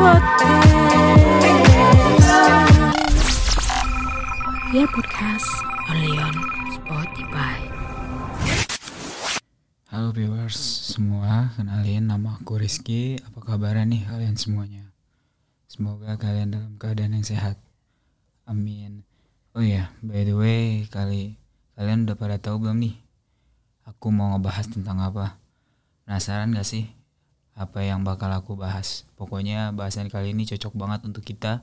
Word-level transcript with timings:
Your 0.00 0.16
podcast 4.88 5.52
only 5.92 6.16
on 6.16 6.32
Spotify. 6.72 7.60
Halo 9.92 10.08
viewers 10.16 10.56
semua, 10.96 11.52
kenalin 11.52 12.08
nama 12.08 12.40
aku 12.40 12.56
Rizky. 12.56 13.20
Apa 13.28 13.44
kabar 13.44 13.76
nih 13.84 14.08
kalian 14.08 14.40
semuanya? 14.40 14.88
Semoga 15.68 16.16
kalian 16.16 16.56
dalam 16.56 16.80
keadaan 16.80 17.20
yang 17.20 17.28
sehat. 17.28 17.60
Amin. 18.48 19.04
Oh 19.52 19.60
iya, 19.60 19.92
by 20.00 20.24
the 20.24 20.32
way, 20.32 20.88
kali 20.88 21.36
kalian 21.76 22.08
udah 22.08 22.16
pada 22.16 22.40
tahu 22.40 22.64
belum 22.64 22.88
nih? 22.88 22.96
Aku 23.84 24.08
mau 24.08 24.32
ngebahas 24.32 24.64
tentang 24.64 25.04
apa? 25.04 25.36
Penasaran 26.08 26.56
gak 26.56 26.64
sih? 26.64 26.88
Apa 27.60 27.84
yang 27.84 28.00
bakal 28.08 28.32
aku 28.32 28.56
bahas? 28.56 29.04
Pokoknya 29.20 29.68
bahasan 29.76 30.08
kali 30.08 30.32
ini 30.32 30.48
cocok 30.48 30.72
banget 30.72 31.04
untuk 31.04 31.20
kita 31.20 31.60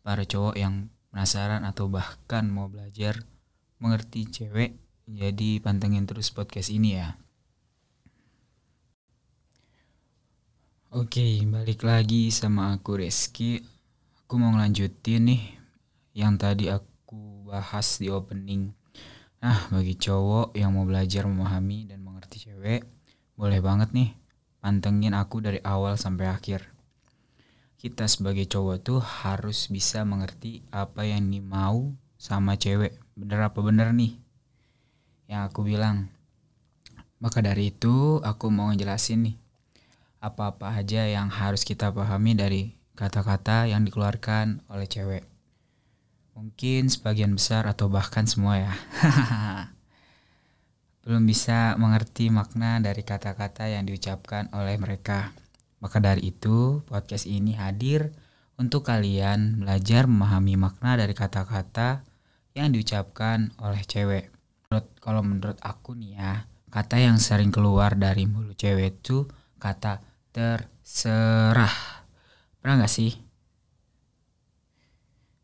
para 0.00 0.24
cowok 0.24 0.56
yang 0.56 0.88
penasaran 1.12 1.68
atau 1.68 1.92
bahkan 1.92 2.48
mau 2.48 2.72
belajar 2.72 3.20
mengerti 3.76 4.24
cewek. 4.24 4.72
Jadi 5.04 5.60
pantengin 5.60 6.08
terus 6.08 6.32
podcast 6.32 6.72
ini 6.72 6.96
ya. 6.96 7.20
Oke, 10.96 11.44
balik 11.44 11.84
lagi 11.84 12.32
sama 12.32 12.72
aku 12.72 13.04
Reski. 13.04 13.60
Aku 14.24 14.40
mau 14.40 14.48
ngelanjutin 14.56 15.28
nih 15.28 15.42
yang 16.16 16.40
tadi 16.40 16.72
aku 16.72 17.44
bahas 17.52 18.00
di 18.00 18.08
opening. 18.08 18.72
Nah, 19.44 19.68
bagi 19.68 19.92
cowok 19.92 20.56
yang 20.56 20.72
mau 20.72 20.88
belajar 20.88 21.28
memahami 21.28 21.84
dan 21.84 22.00
mengerti 22.00 22.48
cewek, 22.48 22.88
boleh 23.36 23.60
banget 23.60 23.92
nih 23.92 24.21
pantengin 24.62 25.18
aku 25.18 25.42
dari 25.42 25.58
awal 25.66 25.98
sampai 25.98 26.30
akhir. 26.30 26.70
Kita 27.82 28.06
sebagai 28.06 28.46
cowok 28.46 28.76
tuh 28.78 29.00
harus 29.02 29.66
bisa 29.66 30.06
mengerti 30.06 30.62
apa 30.70 31.02
yang 31.02 31.26
dimau 31.26 31.98
sama 32.14 32.54
cewek. 32.54 32.94
Bener 33.18 33.42
apa 33.42 33.58
bener 33.58 33.90
nih? 33.90 34.14
Yang 35.26 35.42
aku 35.50 35.60
bilang. 35.66 36.06
Maka 37.18 37.42
dari 37.42 37.74
itu 37.74 38.22
aku 38.22 38.54
mau 38.54 38.70
ngejelasin 38.70 39.26
nih 39.26 39.36
apa-apa 40.22 40.78
aja 40.78 41.02
yang 41.10 41.26
harus 41.26 41.66
kita 41.66 41.90
pahami 41.90 42.38
dari 42.38 42.78
kata-kata 42.94 43.66
yang 43.66 43.82
dikeluarkan 43.82 44.62
oleh 44.70 44.86
cewek. 44.86 45.26
Mungkin 46.38 46.86
sebagian 46.86 47.34
besar 47.34 47.66
atau 47.66 47.90
bahkan 47.90 48.24
semua 48.30 48.70
ya. 48.70 48.72
Belum 51.02 51.26
bisa 51.26 51.74
mengerti 51.82 52.30
makna 52.30 52.78
dari 52.78 53.02
kata-kata 53.02 53.66
yang 53.66 53.82
diucapkan 53.82 54.46
oleh 54.54 54.78
mereka. 54.78 55.34
Maka 55.82 55.98
dari 55.98 56.30
itu, 56.30 56.78
podcast 56.86 57.26
ini 57.26 57.58
hadir 57.58 58.14
untuk 58.54 58.86
kalian 58.86 59.66
belajar 59.66 60.06
memahami 60.06 60.54
makna 60.54 60.94
dari 60.94 61.10
kata-kata 61.10 62.06
yang 62.54 62.70
diucapkan 62.70 63.50
oleh 63.58 63.82
cewek. 63.82 64.30
Menurut, 64.70 64.86
kalau 65.02 65.26
menurut 65.26 65.58
aku 65.58 65.98
nih 65.98 66.22
ya, 66.22 66.46
kata 66.70 67.02
yang 67.02 67.18
sering 67.18 67.50
keluar 67.50 67.98
dari 67.98 68.30
mulut 68.30 68.54
cewek 68.54 69.02
itu 69.02 69.26
kata 69.58 69.98
terserah. 70.30 72.06
Pernah 72.62 72.86
gak 72.86 72.94
sih? 72.94 73.10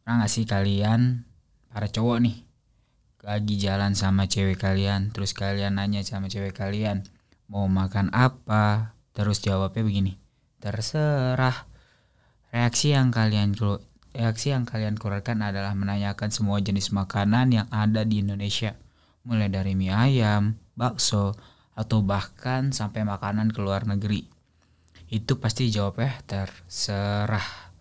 Pernah 0.06 0.23
gak 0.23 0.33
sih 0.33 0.47
kalian, 0.47 1.27
para 1.67 1.91
cowok 1.91 2.23
nih, 2.23 2.48
lagi 3.27 3.58
jalan 3.58 3.98
sama 3.98 4.30
cewek 4.30 4.62
kalian, 4.62 5.11
terus 5.11 5.34
kalian 5.34 5.83
nanya 5.83 6.06
sama 6.06 6.30
cewek 6.30 6.55
kalian, 6.55 7.02
mau 7.51 7.67
makan 7.67 8.14
apa? 8.14 8.95
Terus 9.11 9.42
jawabnya 9.42 9.83
begini, 9.83 10.12
terserah. 10.62 11.67
Reaksi 12.55 12.95
yang 12.95 13.11
kalian 13.11 13.58
reaksi 14.14 14.55
yang 14.55 14.64
kalian 14.64 14.95
keluarkan 14.95 15.42
adalah 15.42 15.74
menanyakan 15.74 16.30
semua 16.30 16.62
jenis 16.62 16.95
makanan 16.95 17.51
yang 17.51 17.67
ada 17.74 18.07
di 18.07 18.23
Indonesia, 18.23 18.78
mulai 19.27 19.51
dari 19.51 19.74
mie 19.74 19.90
ayam, 19.90 20.55
bakso, 20.78 21.34
atau 21.74 22.07
bahkan 22.07 22.70
sampai 22.70 23.02
makanan 23.02 23.51
ke 23.51 23.58
luar 23.58 23.83
negeri. 23.83 24.30
Itu 25.11 25.42
pasti 25.42 25.74
jawabnya 25.74 26.23
terserah. 26.23 27.74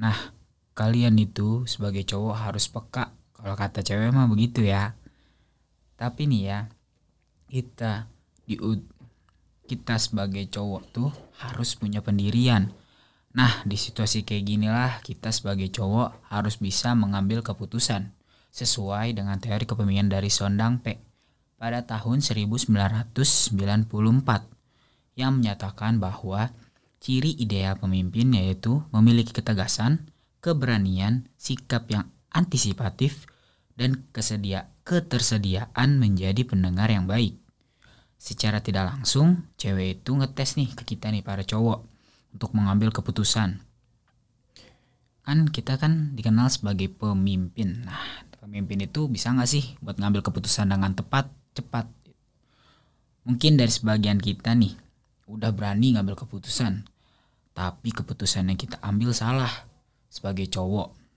Nah, 0.00 0.16
kalian 0.72 1.18
itu 1.20 1.68
sebagai 1.68 2.06
cowok 2.08 2.48
harus 2.48 2.70
peka 2.70 3.17
kalau 3.48 3.56
kata 3.64 3.80
cewek 3.80 4.12
mah 4.12 4.28
begitu 4.28 4.60
ya. 4.60 4.92
Tapi 5.96 6.28
nih 6.28 6.42
ya, 6.52 6.68
kita 7.48 8.04
di 8.44 8.60
kita 9.64 9.96
sebagai 9.96 10.44
cowok 10.52 10.82
tuh 10.92 11.08
harus 11.40 11.72
punya 11.80 12.04
pendirian. 12.04 12.68
Nah, 13.32 13.64
di 13.64 13.80
situasi 13.80 14.28
kayak 14.28 14.44
ginilah 14.44 15.00
kita 15.00 15.32
sebagai 15.32 15.72
cowok 15.72 16.28
harus 16.28 16.60
bisa 16.60 16.92
mengambil 16.92 17.40
keputusan 17.40 18.12
sesuai 18.52 19.16
dengan 19.16 19.40
teori 19.40 19.64
kepemimpinan 19.64 20.12
dari 20.12 20.28
Sondang 20.28 20.84
P 20.84 21.00
pada 21.56 21.88
tahun 21.88 22.20
1994 22.20 23.16
yang 25.16 25.40
menyatakan 25.40 25.96
bahwa 25.96 26.52
ciri 27.00 27.32
ideal 27.40 27.80
pemimpin 27.80 28.28
yaitu 28.36 28.84
memiliki 28.92 29.32
ketegasan, 29.32 30.04
keberanian, 30.44 31.32
sikap 31.40 31.88
yang 31.88 32.12
antisipatif, 32.28 33.24
dan 33.78 34.02
kesedia 34.10 34.66
ketersediaan 34.82 36.02
menjadi 36.02 36.42
pendengar 36.42 36.90
yang 36.90 37.06
baik. 37.06 37.38
Secara 38.18 38.58
tidak 38.58 38.90
langsung, 38.90 39.46
cewek 39.54 40.02
itu 40.02 40.10
ngetes 40.18 40.58
nih 40.58 40.74
ke 40.74 40.82
kita 40.82 41.14
nih 41.14 41.22
para 41.22 41.46
cowok 41.46 41.86
untuk 42.34 42.50
mengambil 42.58 42.90
keputusan. 42.90 43.62
Kan 45.22 45.38
kita 45.54 45.78
kan 45.78 46.18
dikenal 46.18 46.50
sebagai 46.50 46.90
pemimpin. 46.90 47.86
Nah, 47.86 48.26
pemimpin 48.42 48.82
itu 48.82 49.06
bisa 49.06 49.30
nggak 49.30 49.46
sih 49.46 49.78
buat 49.78 50.02
ngambil 50.02 50.26
keputusan 50.26 50.66
dengan 50.66 50.98
tepat, 50.98 51.30
cepat? 51.54 51.86
Mungkin 53.22 53.54
dari 53.54 53.70
sebagian 53.70 54.18
kita 54.18 54.58
nih 54.58 54.74
udah 55.30 55.54
berani 55.54 55.94
ngambil 55.94 56.18
keputusan, 56.18 56.88
tapi 57.54 57.94
keputusan 57.94 58.50
yang 58.50 58.58
kita 58.58 58.82
ambil 58.82 59.14
salah 59.14 59.52
sebagai 60.10 60.48
cowok 60.50 61.07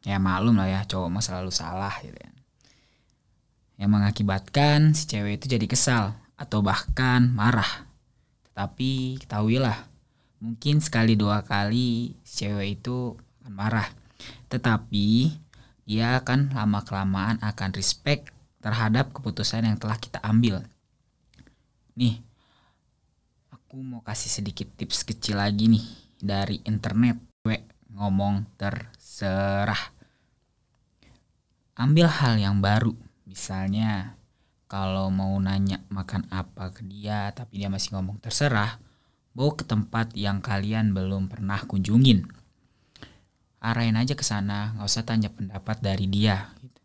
ya 0.00 0.16
malum 0.16 0.56
lah 0.56 0.68
ya 0.68 0.80
cowok 0.88 1.08
mah 1.12 1.24
selalu 1.24 1.52
salah 1.52 1.92
gitu 2.00 2.16
ya. 2.16 2.32
Yang 3.80 3.90
mengakibatkan 3.96 4.92
si 4.92 5.08
cewek 5.08 5.40
itu 5.40 5.56
jadi 5.56 5.66
kesal 5.68 6.16
atau 6.36 6.60
bahkan 6.64 7.28
marah. 7.32 7.88
Tetapi 8.52 9.20
ketahuilah 9.24 9.88
mungkin 10.40 10.80
sekali 10.80 11.16
dua 11.16 11.44
kali 11.44 12.16
si 12.24 12.44
cewek 12.44 12.80
itu 12.80 13.16
akan 13.40 13.52
marah. 13.52 13.88
Tetapi 14.48 15.36
dia 15.88 16.20
akan 16.20 16.52
lama 16.52 16.80
kelamaan 16.84 17.40
akan 17.40 17.70
respect 17.76 18.28
terhadap 18.60 19.12
keputusan 19.16 19.64
yang 19.64 19.80
telah 19.80 19.96
kita 19.96 20.20
ambil. 20.20 20.60
Nih 21.96 22.20
aku 23.48 23.80
mau 23.80 24.02
kasih 24.04 24.42
sedikit 24.42 24.68
tips 24.76 25.06
kecil 25.06 25.40
lagi 25.40 25.70
nih 25.70 25.84
dari 26.20 26.60
internet 26.68 27.29
ngomong 27.94 28.46
terserah. 28.54 29.94
Ambil 31.74 32.06
hal 32.06 32.36
yang 32.36 32.60
baru, 32.60 32.92
misalnya 33.24 34.20
kalau 34.70 35.10
mau 35.10 35.34
nanya 35.42 35.82
makan 35.90 36.30
apa 36.30 36.70
ke 36.70 36.86
dia 36.86 37.32
tapi 37.34 37.58
dia 37.58 37.66
masih 37.66 37.98
ngomong 37.98 38.22
terserah, 38.22 38.78
bawa 39.34 39.56
ke 39.58 39.64
tempat 39.66 40.14
yang 40.14 40.38
kalian 40.38 40.94
belum 40.94 41.26
pernah 41.26 41.58
kunjungin. 41.66 42.28
Arahin 43.60 43.98
aja 43.98 44.16
ke 44.16 44.24
sana, 44.24 44.72
nggak 44.76 44.88
usah 44.88 45.04
tanya 45.04 45.28
pendapat 45.28 45.82
dari 45.84 46.06
dia. 46.08 46.54
Gitu. 46.62 46.80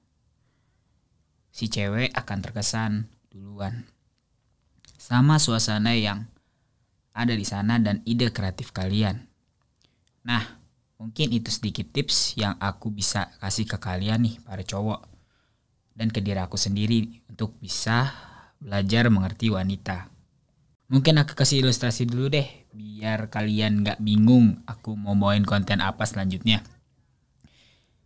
Si 1.55 1.65
cewek 1.71 2.11
akan 2.11 2.37
terkesan 2.43 2.91
duluan. 3.31 3.87
Sama 4.99 5.39
suasana 5.39 5.95
yang 5.95 6.27
ada 7.15 7.31
di 7.31 7.47
sana 7.47 7.79
dan 7.79 8.03
ide 8.03 8.33
kreatif 8.33 8.75
kalian. 8.75 9.23
Nah, 10.27 10.64
Mungkin 10.95 11.27
itu 11.35 11.51
sedikit 11.51 11.91
tips 11.91 12.39
yang 12.39 12.55
aku 12.57 12.87
bisa 12.87 13.27
kasih 13.43 13.67
ke 13.67 13.75
kalian 13.75 14.23
nih 14.23 14.35
para 14.47 14.63
cowok 14.63 15.03
dan 15.95 16.07
ke 16.11 16.23
diri 16.23 16.39
aku 16.39 16.55
sendiri 16.55 17.23
untuk 17.27 17.55
bisa 17.59 18.11
belajar 18.59 19.11
mengerti 19.11 19.51
wanita. 19.51 20.07
Mungkin 20.87 21.19
aku 21.19 21.33
kasih 21.33 21.65
ilustrasi 21.65 22.07
dulu 22.07 22.31
deh 22.31 22.47
biar 22.71 23.27
kalian 23.27 23.83
gak 23.83 23.99
bingung 23.99 24.61
aku 24.69 24.93
mau 24.95 25.17
bawain 25.17 25.43
konten 25.43 25.83
apa 25.83 26.05
selanjutnya. 26.07 26.61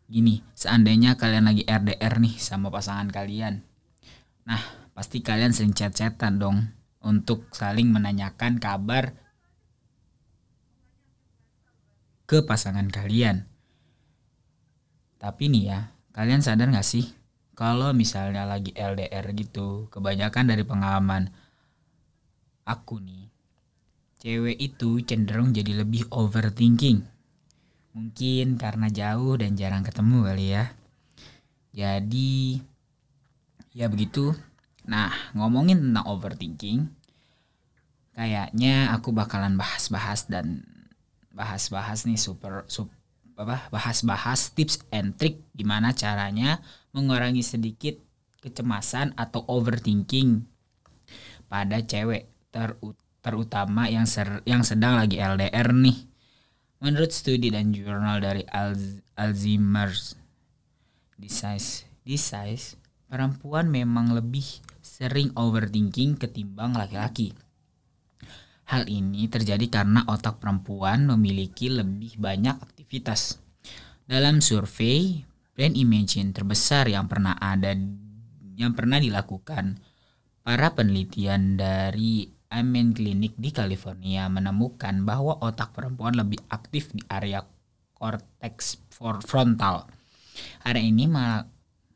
Gini, 0.09 0.41
seandainya 0.57 1.13
kalian 1.21 1.45
lagi 1.45 1.61
RDR 1.69 2.17
nih 2.17 2.41
sama 2.41 2.73
pasangan 2.73 3.13
kalian. 3.13 3.61
Nah, 4.49 4.61
pasti 4.97 5.21
kalian 5.21 5.53
sering 5.53 5.77
chat-chatan 5.77 6.41
dong 6.41 6.57
untuk 7.05 7.45
saling 7.53 7.93
menanyakan 7.93 8.57
kabar 8.57 9.13
ke 12.29 12.45
pasangan 12.45 12.85
kalian. 12.93 13.49
Tapi 15.17 15.49
nih 15.49 15.63
ya, 15.65 15.79
kalian 16.13 16.45
sadar 16.45 16.69
gak 16.69 16.85
sih 16.85 17.09
kalau 17.57 17.91
misalnya 17.91 18.45
lagi 18.45 18.71
LDR 18.77 19.33
gitu, 19.33 19.89
kebanyakan 19.89 20.45
dari 20.45 20.61
pengalaman 20.61 21.33
aku 22.69 23.01
nih, 23.01 23.27
cewek 24.21 24.61
itu 24.61 25.01
cenderung 25.01 25.51
jadi 25.51 25.81
lebih 25.81 26.05
overthinking 26.13 27.19
Mungkin 27.99 28.61
karena 28.61 28.87
jauh 28.87 29.33
dan 29.35 29.57
jarang 29.57 29.81
ketemu 29.81 30.17
kali 30.29 30.45
ya. 30.53 30.65
Jadi 31.73 32.61
ya 33.73 33.89
begitu. 33.89 34.37
Nah, 34.87 35.11
ngomongin 35.35 35.83
tentang 35.83 36.05
overthinking, 36.07 36.89
kayaknya 38.13 38.93
aku 38.93 39.11
bakalan 39.13 39.57
bahas-bahas 39.57 40.31
dan 40.31 40.65
bahas-bahas 41.39 42.03
nih 42.03 42.19
super, 42.19 42.67
super 42.67 42.99
apa 43.39 43.71
bahas-bahas 43.71 44.51
tips 44.51 44.83
and 44.91 45.15
trick 45.15 45.39
gimana 45.55 45.95
caranya 45.95 46.59
mengurangi 46.91 47.39
sedikit 47.39 47.95
kecemasan 48.43 49.15
atau 49.15 49.47
overthinking 49.47 50.43
pada 51.47 51.79
cewek 51.79 52.27
ter, 52.51 52.75
terutama 53.23 53.87
yang 53.87 54.03
ser, 54.03 54.43
yang 54.43 54.67
sedang 54.67 54.99
lagi 54.99 55.23
LDR 55.23 55.71
nih. 55.71 55.97
Menurut 56.83 57.11
studi 57.11 57.51
dan 57.51 57.75
jurnal 57.75 58.23
dari 58.23 58.43
Alz, 58.47 59.03
Alzheimer's 59.15 60.15
disease, 61.19 61.83
disease, 62.07 62.79
perempuan 63.11 63.67
memang 63.67 64.15
lebih 64.15 64.63
sering 64.79 65.35
overthinking 65.35 66.15
ketimbang 66.15 66.75
laki-laki. 66.75 67.35
Hal 68.69 68.85
ini 68.85 69.25
terjadi 69.25 69.65
karena 69.65 70.05
otak 70.05 70.37
perempuan 70.37 71.09
memiliki 71.09 71.73
lebih 71.73 72.21
banyak 72.21 72.53
aktivitas. 72.53 73.41
Dalam 74.05 74.45
survei 74.45 75.25
Brain 75.57 75.73
Imagine 75.73 76.29
terbesar 76.29 76.85
yang 76.85 77.09
pernah 77.09 77.33
ada 77.41 77.73
yang 78.53 78.77
pernah 78.77 79.01
dilakukan, 79.01 79.81
para 80.45 80.77
penelitian 80.77 81.57
dari 81.57 82.29
Amen 82.53 82.93
Clinic 82.93 83.33
di 83.41 83.49
California 83.49 84.29
menemukan 84.29 85.01
bahwa 85.01 85.41
otak 85.41 85.73
perempuan 85.73 86.13
lebih 86.13 86.37
aktif 86.53 86.93
di 86.93 87.01
area 87.09 87.41
korteks 87.97 88.85
frontal. 89.25 89.89
Area 90.61 90.85
ini 90.85 91.09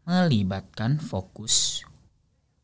melibatkan 0.09 0.97
fokus 0.97 1.85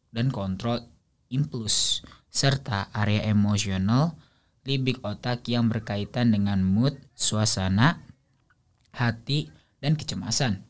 dan 0.10 0.34
kontrol 0.34 0.82
impuls 1.30 2.02
serta 2.30 2.94
area 2.94 3.26
emosional 3.28 4.18
libik 4.70 5.02
otak 5.02 5.50
yang 5.50 5.66
berkaitan 5.66 6.30
dengan 6.30 6.62
mood, 6.62 6.94
suasana, 7.18 8.06
hati, 8.94 9.50
dan 9.82 9.98
kecemasan. 9.98 10.62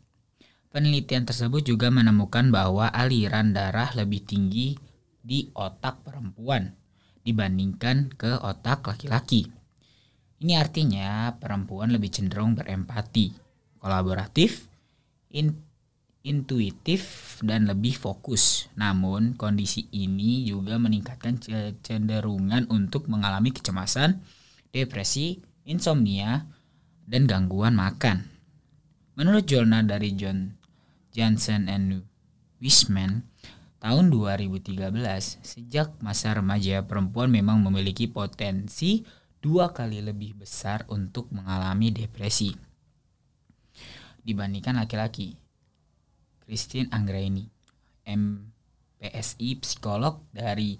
Penelitian 0.69 1.25
tersebut 1.25 1.65
juga 1.65 1.89
menemukan 1.89 2.53
bahwa 2.53 2.87
aliran 2.93 3.51
darah 3.51 3.89
lebih 3.97 4.23
tinggi 4.23 4.77
di 5.19 5.49
otak 5.57 6.05
perempuan 6.05 6.77
dibandingkan 7.25 8.13
ke 8.15 8.37
otak 8.39 8.85
laki-laki. 8.85 9.49
Ini 10.39 10.55
artinya 10.55 11.35
perempuan 11.35 11.91
lebih 11.91 12.13
cenderung 12.13 12.55
berempati, 12.55 13.35
kolaboratif, 13.81 14.69
intuitif 16.23 17.35
dan 17.39 17.67
lebih 17.67 17.95
fokus. 17.95 18.67
Namun, 18.75 19.39
kondisi 19.39 19.87
ini 19.95 20.43
juga 20.43 20.75
meningkatkan 20.75 21.39
kecenderungan 21.39 22.67
untuk 22.67 23.07
mengalami 23.07 23.55
kecemasan, 23.55 24.19
depresi, 24.75 25.39
insomnia, 25.63 26.43
dan 27.07 27.25
gangguan 27.25 27.73
makan. 27.73 28.27
Menurut 29.15 29.47
jurnal 29.47 29.87
dari 29.87 30.15
John 30.15 30.55
Johnson 31.11 31.67
and 31.67 32.05
Wisman, 32.61 33.25
tahun 33.79 34.11
2013, 34.11 34.79
sejak 35.41 35.95
masa 36.03 36.35
remaja 36.35 36.83
perempuan 36.83 37.31
memang 37.31 37.63
memiliki 37.63 38.05
potensi 38.11 39.03
dua 39.39 39.71
kali 39.71 40.03
lebih 40.03 40.43
besar 40.43 40.83
untuk 40.91 41.31
mengalami 41.31 41.89
depresi 41.95 42.51
dibandingkan 44.23 44.77
laki-laki. 44.77 45.48
Christine 46.49 46.89
Anggraini, 46.89 47.45
MPSI 48.09 49.61
psikolog 49.61 50.25
dari 50.33 50.73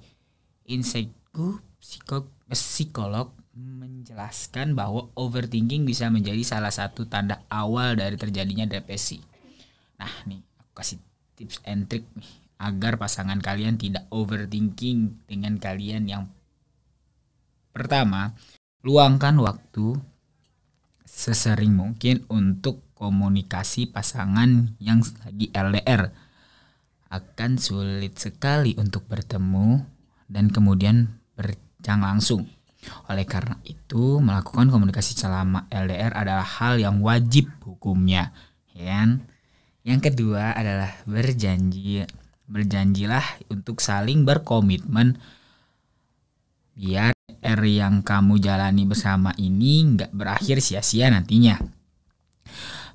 Insightku 0.66 1.62
psikolog 2.50 3.30
menjelaskan 3.54 4.74
bahwa 4.74 5.14
overthinking 5.14 5.86
bisa 5.86 6.10
menjadi 6.10 6.42
salah 6.42 6.74
satu 6.74 7.06
tanda 7.06 7.46
awal 7.54 8.02
dari 8.02 8.18
terjadinya 8.18 8.66
depresi. 8.66 9.22
Nah, 10.02 10.10
nih 10.26 10.42
aku 10.58 10.74
kasih 10.74 10.98
tips 11.38 11.62
and 11.70 11.86
trick 11.86 12.10
nih 12.18 12.26
agar 12.58 12.98
pasangan 12.98 13.38
kalian 13.38 13.78
tidak 13.78 14.10
overthinking 14.10 15.22
dengan 15.30 15.62
kalian 15.62 16.10
yang 16.10 16.34
pertama, 17.70 18.34
luangkan 18.82 19.38
waktu 19.38 20.02
sesering 21.06 21.78
mungkin 21.78 22.26
untuk 22.26 22.89
komunikasi 23.00 23.88
pasangan 23.88 24.76
yang 24.84 25.00
lagi 25.24 25.48
LDR 25.56 26.12
akan 27.10 27.52
sulit 27.56 28.20
sekali 28.20 28.76
untuk 28.76 29.08
bertemu 29.08 29.82
dan 30.28 30.52
kemudian 30.52 31.08
berjang 31.34 32.04
langsung. 32.04 32.46
Oleh 33.08 33.24
karena 33.24 33.56
itu, 33.64 34.20
melakukan 34.20 34.68
komunikasi 34.68 35.16
selama 35.16 35.66
LDR 35.72 36.12
adalah 36.16 36.46
hal 36.46 36.78
yang 36.78 37.00
wajib 37.00 37.50
hukumnya. 37.64 38.36
Ya? 38.76 39.08
Yang 39.88 40.12
kedua 40.12 40.54
adalah 40.54 40.94
berjanji. 41.08 42.04
Berjanjilah 42.50 43.48
untuk 43.54 43.78
saling 43.78 44.26
berkomitmen 44.26 45.22
biar 46.74 47.14
R 47.46 47.62
yang 47.68 48.02
kamu 48.02 48.42
jalani 48.42 48.90
bersama 48.90 49.36
ini 49.38 49.86
nggak 49.96 50.12
berakhir 50.16 50.58
sia-sia 50.64 51.14
nantinya. 51.14 51.79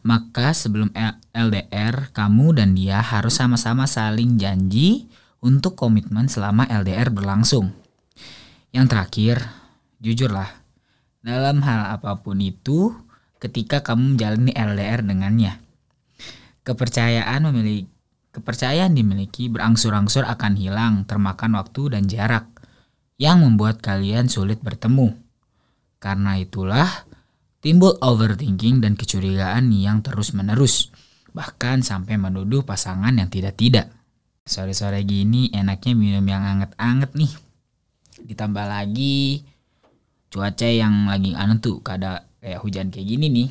Maka 0.05 0.53
sebelum 0.53 0.93
LDR, 1.33 2.13
kamu 2.13 2.61
dan 2.61 2.77
dia 2.77 3.01
harus 3.01 3.41
sama-sama 3.41 3.89
saling 3.89 4.37
janji 4.37 5.09
untuk 5.41 5.81
komitmen 5.81 6.29
selama 6.29 6.69
LDR 6.69 7.09
berlangsung. 7.09 7.73
Yang 8.69 8.87
terakhir, 8.93 9.37
jujurlah, 10.05 10.53
dalam 11.25 11.65
hal 11.65 11.97
apa 11.97 12.21
pun 12.21 12.37
itu, 12.45 12.93
ketika 13.41 13.81
kamu 13.81 14.17
menjalani 14.17 14.53
LDR 14.53 15.01
dengannya, 15.01 15.57
kepercayaan 16.69 17.41
memiliki 17.49 17.89
kepercayaan 18.35 18.99
dimiliki 18.99 19.47
berangsur-angsur 19.47 20.27
akan 20.27 20.59
hilang 20.59 21.07
termakan 21.07 21.55
waktu 21.55 21.95
dan 21.95 22.11
jarak 22.11 22.51
yang 23.15 23.47
membuat 23.47 23.79
kalian 23.79 24.27
sulit 24.27 24.59
bertemu. 24.59 25.15
Karena 26.03 26.35
itulah, 26.37 26.91
Timbul 27.65 27.97
overthinking 28.05 28.85
dan 28.85 28.93
kecurigaan 28.93 29.73
yang 29.73 30.05
terus-menerus, 30.05 30.93
bahkan 31.33 31.81
sampai 31.81 32.21
menuduh 32.21 32.61
pasangan 32.61 33.17
yang 33.17 33.33
tidak-tidak. 33.33 33.89
Sore-sore 34.45 35.01
gini 35.09 35.49
enaknya 35.49 35.97
minum 35.97 36.21
yang 36.29 36.45
anget-anget 36.45 37.17
nih. 37.17 37.33
Ditambah 38.21 38.69
lagi 38.69 39.49
cuaca 40.29 40.69
yang 40.69 41.09
lagi 41.09 41.33
anu 41.33 41.57
tuh 41.57 41.81
kada 41.81 42.29
kayak 42.45 42.61
hujan 42.61 42.93
kayak 42.93 43.09
gini 43.09 43.33
nih. 43.33 43.49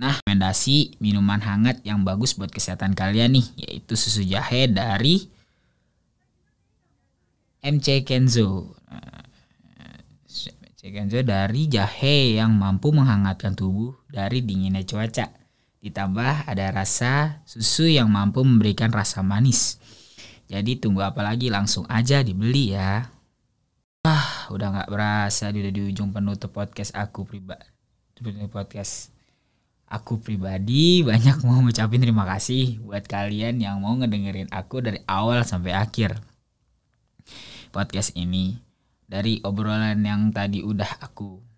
Nah, 0.00 0.24
rekomendasi 0.24 0.96
minuman 1.04 1.44
hangat 1.44 1.84
yang 1.84 2.00
bagus 2.00 2.40
buat 2.40 2.48
kesehatan 2.48 2.96
kalian 2.96 3.36
nih, 3.36 3.46
yaitu 3.60 3.92
susu 3.92 4.24
jahe 4.24 4.72
dari 4.72 5.28
MC 7.60 8.08
Kenzo. 8.08 8.72
Nah, 10.84 10.92
Sekenzo 10.92 11.24
dari 11.24 11.64
jahe 11.64 12.36
yang 12.36 12.60
mampu 12.60 12.92
menghangatkan 12.92 13.56
tubuh 13.56 13.96
dari 14.12 14.44
dinginnya 14.44 14.84
cuaca. 14.84 15.32
Ditambah 15.80 16.44
ada 16.44 16.66
rasa 16.76 17.40
susu 17.48 17.88
yang 17.88 18.12
mampu 18.12 18.44
memberikan 18.44 18.92
rasa 18.92 19.24
manis. 19.24 19.80
Jadi 20.44 20.76
tunggu 20.76 21.00
apa 21.00 21.24
lagi 21.24 21.48
langsung 21.48 21.88
aja 21.88 22.20
dibeli 22.20 22.76
ya. 22.76 23.08
Ah, 24.04 24.44
udah 24.52 24.76
nggak 24.76 24.92
berasa 24.92 25.48
udah 25.48 25.72
di 25.72 25.88
ujung 25.88 26.12
penutup 26.12 26.52
podcast 26.52 26.92
aku 26.92 27.24
pribadi. 27.24 27.64
Podcast 28.52 29.08
aku 29.88 30.20
pribadi 30.20 31.00
banyak 31.00 31.48
mau 31.48 31.64
ngucapin 31.64 32.04
terima 32.04 32.28
kasih 32.28 32.84
buat 32.84 33.08
kalian 33.08 33.56
yang 33.56 33.80
mau 33.80 33.96
ngedengerin 33.96 34.52
aku 34.52 34.84
dari 34.84 35.00
awal 35.08 35.44
sampai 35.48 35.76
akhir 35.76 36.20
podcast 37.70 38.16
ini 38.16 38.63
dari 39.04 39.40
obrolan 39.44 40.00
yang 40.02 40.32
tadi 40.32 40.64
udah 40.64 41.00
aku 41.04 41.54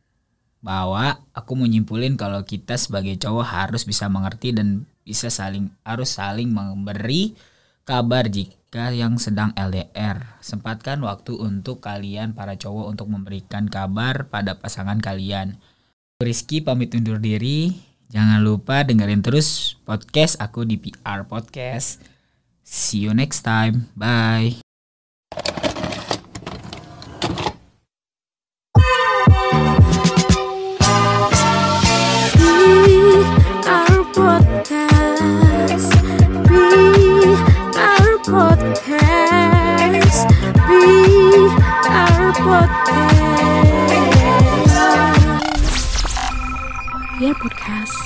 bawa, 0.67 1.15
aku 1.31 1.53
menyimpulin 1.55 2.19
kalau 2.19 2.43
kita 2.43 2.75
sebagai 2.75 3.15
cowok 3.23 3.47
harus 3.47 3.87
bisa 3.87 4.11
mengerti 4.11 4.50
dan 4.50 4.83
bisa 5.07 5.31
saling 5.31 5.71
harus 5.87 6.19
saling 6.19 6.50
memberi 6.50 7.38
kabar 7.87 8.26
jika 8.26 8.91
yang 8.91 9.15
sedang 9.23 9.55
LDR. 9.55 10.43
Sempatkan 10.43 10.99
waktu 11.07 11.38
untuk 11.38 11.79
kalian 11.87 12.35
para 12.35 12.59
cowok 12.59 12.91
untuk 12.91 13.07
memberikan 13.07 13.71
kabar 13.71 14.26
pada 14.26 14.59
pasangan 14.59 14.99
kalian. 14.99 15.55
Rizky 16.19 16.59
pamit 16.59 16.91
undur 16.99 17.23
diri. 17.23 17.71
Jangan 18.11 18.43
lupa 18.43 18.83
dengerin 18.83 19.23
terus 19.23 19.79
podcast 19.87 20.38
aku 20.43 20.67
di 20.67 20.79
PR 20.79 21.26
Podcast. 21.26 22.03
See 22.67 23.07
you 23.07 23.15
next 23.15 23.47
time. 23.47 23.87
Bye. 23.95 24.66
Podcast 47.49 48.06